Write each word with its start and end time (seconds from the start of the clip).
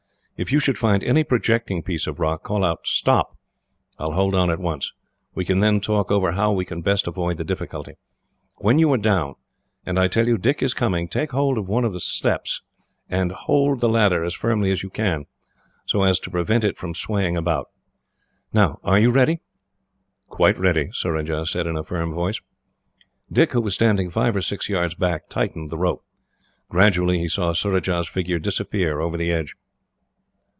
If 0.43 0.51
you 0.51 0.57
should 0.57 0.79
find 0.79 1.03
any 1.03 1.23
projecting 1.23 1.83
piece 1.83 2.07
of 2.07 2.19
rock, 2.19 2.41
call 2.43 2.63
out 2.65 2.87
'Stop!' 2.87 3.37
I 3.99 4.05
will 4.05 4.13
hold 4.13 4.33
on 4.33 4.49
at 4.49 4.57
once. 4.57 4.91
We 5.35 5.45
can 5.45 5.59
then 5.59 5.79
talk 5.79 6.09
over 6.09 6.31
how 6.31 6.51
we 6.51 6.65
can 6.65 6.81
best 6.81 7.05
avoid 7.05 7.37
the 7.37 7.43
difficulty. 7.43 7.93
When 8.55 8.79
you 8.79 8.91
are 8.91 8.97
down, 8.97 9.35
and 9.85 9.99
I 9.99 10.07
tell 10.07 10.27
you 10.27 10.39
Dick 10.39 10.63
is 10.63 10.73
coming, 10.73 11.07
take 11.07 11.29
hold 11.31 11.59
of 11.59 11.67
one 11.67 11.85
of 11.85 11.93
the 11.93 11.99
steps, 11.99 12.63
and 13.07 13.31
hold 13.31 13.81
the 13.81 13.87
ladder 13.87 14.23
as 14.23 14.33
firmly 14.33 14.71
as 14.71 14.81
you 14.81 14.89
can, 14.89 15.27
so 15.85 16.01
as 16.01 16.19
to 16.21 16.31
prevent 16.31 16.63
it 16.63 16.75
from 16.75 16.95
swaying 16.95 17.37
about. 17.37 17.69
"Now, 18.51 18.79
are 18.83 18.97
you 18.97 19.11
ready?" 19.11 19.41
"Quite 20.29 20.57
ready," 20.57 20.89
Surajah 20.91 21.45
said, 21.45 21.67
in 21.67 21.77
a 21.77 21.83
firm 21.83 22.15
voice. 22.15 22.41
Dick, 23.31 23.51
who 23.53 23.61
was 23.61 23.75
standing 23.75 24.09
five 24.09 24.35
or 24.35 24.41
six 24.41 24.67
yards 24.69 24.95
back, 24.95 25.29
tightened 25.29 25.69
the 25.69 25.77
rope. 25.77 26.03
Gradually 26.67 27.19
he 27.19 27.27
saw 27.27 27.53
Surajah's 27.53 28.07
figure 28.07 28.39
disappear 28.39 29.01
over 29.01 29.17
the 29.17 29.31
edge. 29.31 29.53